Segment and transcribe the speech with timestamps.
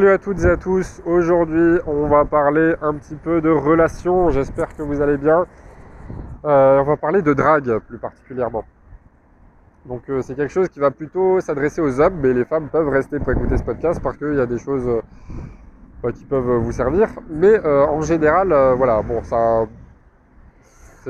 [0.00, 4.30] Salut à toutes et à tous, aujourd'hui on va parler un petit peu de relations,
[4.30, 5.44] j'espère que vous allez bien.
[6.46, 8.64] Euh, on va parler de drague plus particulièrement.
[9.84, 12.88] Donc euh, c'est quelque chose qui va plutôt s'adresser aux hommes, mais les femmes peuvent
[12.88, 16.72] rester pour écouter ce podcast parce qu'il y a des choses euh, qui peuvent vous
[16.72, 17.10] servir.
[17.28, 19.66] Mais en général, voilà, bon, ça,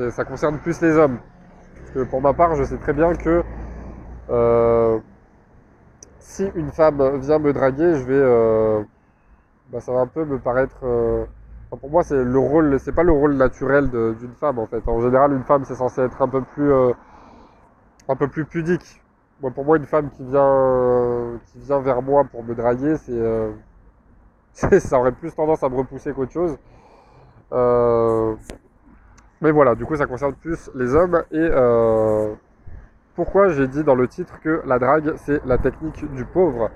[0.09, 1.19] ça concerne plus les hommes.
[1.77, 3.41] Parce que pour ma part, je sais très bien que
[6.21, 8.85] si une femme vient me draguer, je vais,
[9.71, 10.85] bah, ça va un peu me paraître
[11.77, 14.85] pour moi, c'est le rôle, c'est pas le rôle naturel d'une femme en fait.
[14.87, 16.91] En général, une femme, c'est censé être un peu plus, euh,
[18.09, 19.01] un peu plus pudique.
[19.41, 23.13] Moi, pour moi, une femme qui vient, qui vient vers moi pour me draguer, c'est,
[23.13, 23.51] euh,
[24.53, 26.57] ça aurait plus tendance à me repousser qu'autre chose.
[27.53, 28.35] Euh,
[29.41, 31.23] mais voilà, du coup, ça concerne plus les hommes.
[31.31, 31.49] Et
[33.21, 36.71] pourquoi j'ai dit dans le titre que la drague, c'est la technique du pauvre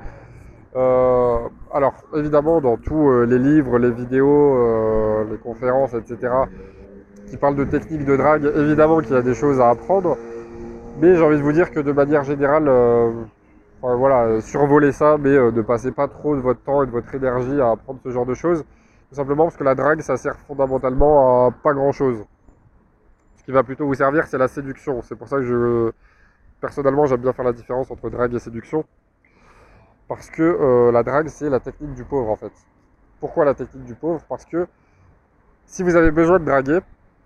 [0.75, 1.39] euh,
[1.73, 6.31] alors, évidemment, dans tous euh, les livres, les vidéos, euh, les conférences, etc.,
[7.27, 10.17] qui parlent de techniques de drague, évidemment qu'il y a des choses à apprendre.
[11.01, 12.69] Mais j'ai envie de vous dire que de manière générale,
[13.81, 17.59] voilà, survolez ça, mais ne passez pas trop de votre temps et de votre énergie
[17.59, 18.63] à apprendre ce genre de choses.
[19.09, 22.23] Tout simplement parce que la drague, ça sert fondamentalement à pas grand chose.
[23.37, 25.01] Ce qui va plutôt vous servir, c'est la séduction.
[25.01, 25.91] C'est pour ça que je,
[26.61, 28.85] personnellement, j'aime bien faire la différence entre drague et séduction.
[30.07, 32.51] Parce que euh, la drague, c'est la technique du pauvre en fait.
[33.19, 34.21] Pourquoi la technique du pauvre?
[34.29, 34.67] Parce que
[35.65, 36.79] si vous avez besoin de draguer,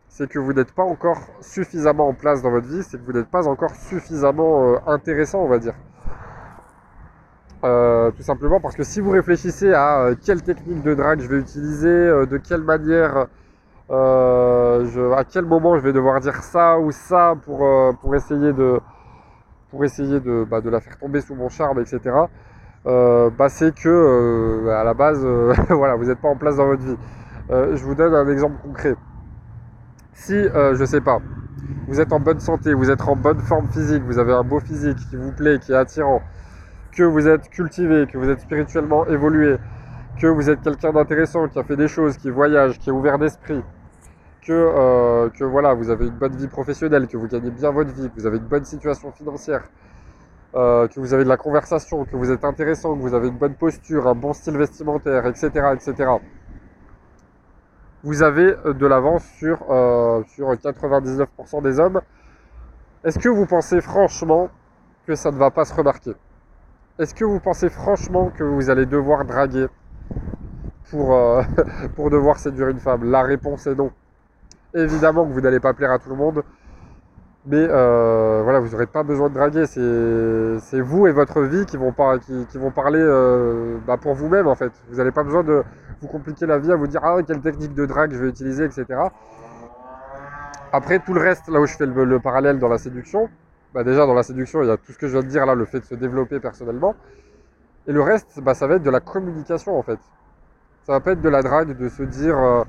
[0.08, 3.12] c'est que vous n'êtes pas encore suffisamment en place dans votre vie, c'est que vous
[3.12, 5.74] n'êtes pas encore suffisamment euh, intéressant, on va dire.
[7.66, 11.40] Euh, tout simplement parce que si vous réfléchissez à quelle technique de drague je vais
[11.40, 13.28] utiliser, de quelle manière,
[13.90, 17.68] à quel moment je vais devoir dire ça ou ça pour,
[18.00, 18.80] pour essayer de
[19.70, 22.00] pour essayer de, bah, de la faire tomber sous mon charme, etc.
[22.86, 26.68] Euh, bah, c'est que euh, à la base, euh, vous n'êtes pas en place dans
[26.68, 26.98] votre vie.
[27.50, 28.96] je vous donne un exemple concret.
[30.14, 31.20] Si, je sais pas,
[31.88, 34.60] vous êtes en bonne santé, vous êtes en bonne forme physique, vous avez un beau
[34.60, 36.22] physique qui vous plaît, qui est attirant,
[36.92, 39.58] que vous êtes cultivé, que vous êtes spirituellement évolué,
[40.20, 43.18] que vous êtes quelqu'un d'intéressant, qui a fait des choses, qui voyage, qui est ouvert
[43.18, 43.64] d'esprit,
[44.50, 48.10] que, que voilà, vous avez une bonne vie professionnelle, que vous gagnez bien votre vie,
[48.10, 49.64] que vous avez une bonne situation financière,
[50.56, 53.38] euh, que vous avez de la conversation, que vous êtes intéressant, que vous avez une
[53.38, 56.12] bonne posture, un bon style vestimentaire, etc., etc.
[58.02, 62.02] Vous avez euh, de l'avance sur, euh, sur 99% des hommes.
[63.04, 64.50] Est-ce que vous pensez franchement
[65.06, 66.14] que ça ne va pas se remarquer?
[66.98, 69.68] Est-ce que vous pensez franchement que vous allez devoir draguer
[70.90, 71.16] pour,
[71.96, 73.04] pour devoir séduire une femme?
[73.12, 73.92] La réponse est non.
[74.74, 76.44] Évidemment que vous n'allez pas plaire à tout le monde.
[77.46, 79.66] Mais euh, voilà, vous n'aurez pas besoin de draguer.
[79.66, 84.72] C'est vous et votre vie qui vont, parler euh, bah, pour vous-même en fait.
[84.90, 85.64] Vous n'avez pas besoin de
[86.02, 88.66] vous compliquer la vie à vous dire ah quelle technique de drague je vais utiliser,
[88.66, 88.86] etc.
[90.72, 93.30] Après tout le reste, là où je fais le, parallèle dans la séduction,
[93.74, 95.46] bah, déjà dans la séduction il y a tout ce que je viens de dire
[95.46, 96.94] là, le fait de se développer personnellement.
[97.88, 100.00] Et le reste, bah, ça va être de la communication en fait.
[100.84, 102.64] Ça va pas être de la drague, de se dire euh,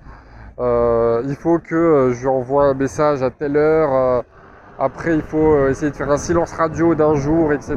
[0.61, 4.25] il faut que je lui envoie un message à telle heure
[4.83, 7.77] après, il faut euh, essayer de faire un silence radio d'un jour, etc.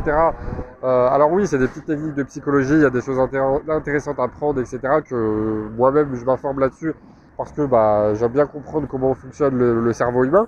[0.85, 3.19] Euh, alors oui, c'est des petites techniques de psychologie, il y a des choses
[3.67, 4.79] intéressantes à prendre, etc.
[5.05, 6.93] Que moi-même, je m'informe là-dessus
[7.35, 10.47] parce que bah, j'aime bien comprendre comment fonctionne le, cerveau humain.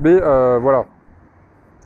[0.00, 0.86] Mais euh, voilà,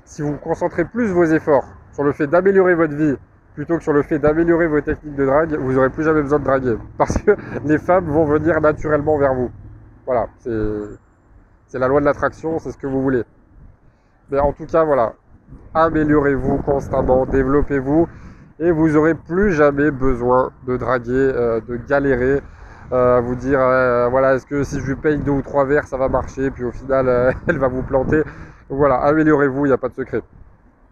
[0.06, 3.16] si vous concentrez plus vos efforts sur le fait d'améliorer votre vie
[3.54, 6.38] plutôt que sur le fait d'améliorer vos techniques de drague, vous n'aurez plus jamais besoin
[6.38, 6.76] de draguer.
[6.98, 9.50] Parce que les femmes vont venir naturellement vers vous.
[10.06, 13.22] Voilà, c'est la loi de l'attraction, c'est ce que vous voulez.
[14.30, 15.14] Mais en tout cas, voilà,
[15.74, 18.08] améliorez-vous constamment, développez-vous
[18.58, 22.40] et vous aurez plus jamais besoin de draguer, euh, de galérer,
[22.92, 25.86] euh, vous dire euh, voilà, est-ce que si je lui paye deux ou trois verres,
[25.86, 28.22] ça va marcher, puis au final, elle va vous planter.
[28.68, 30.22] voilà, améliorez-vous, il n'y a pas de secret.